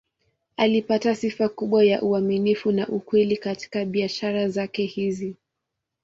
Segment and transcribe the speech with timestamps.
[0.57, 5.35] Alipata sifa kubwa ya uaminifu na ukweli katika biashara zake hizi.